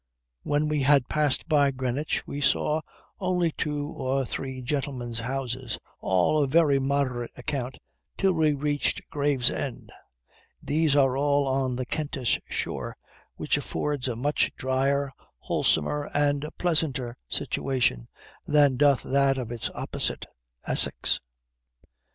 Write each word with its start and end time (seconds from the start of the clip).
When 0.41 0.67
we 0.67 0.81
had 0.81 1.07
passed 1.09 1.47
by 1.47 1.69
Greenwich 1.69 2.25
we 2.25 2.41
saw 2.41 2.81
only 3.19 3.51
two 3.51 3.85
or 3.89 4.25
three 4.25 4.59
gentlemen's 4.63 5.19
houses, 5.19 5.77
all 5.99 6.41
of 6.43 6.49
very 6.49 6.79
moderate 6.79 7.29
account, 7.37 7.77
till 8.17 8.33
we 8.33 8.53
reached 8.53 9.07
Gravesend: 9.11 9.91
these 10.59 10.95
are 10.95 11.15
all 11.15 11.45
on 11.47 11.75
the 11.75 11.85
Kentish 11.85 12.41
shore, 12.49 12.97
which 13.35 13.57
affords 13.57 14.07
a 14.07 14.15
much 14.15 14.51
dryer, 14.55 15.11
wholesomer, 15.37 16.09
and 16.15 16.47
pleasanter 16.57 17.15
situation, 17.29 18.07
than 18.47 18.77
doth 18.77 19.03
that 19.03 19.37
of 19.37 19.51
its 19.51 19.69
opposite, 19.75 20.25
Essex. 20.65 21.19